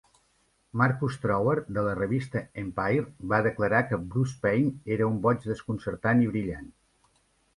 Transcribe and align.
Marcus 0.81 1.17
Trower, 1.25 1.53
de 1.77 1.81
la 1.87 1.91
revista 1.99 2.41
"Empire", 2.61 3.03
va 3.33 3.41
declarar 3.47 3.83
que 3.91 4.01
Bruce 4.15 4.41
Payne 4.47 4.73
era 4.97 5.09
un 5.11 5.19
"boig 5.29 5.47
desconcertant 5.51 6.25
i 6.27 6.31
brillant". 6.33 6.73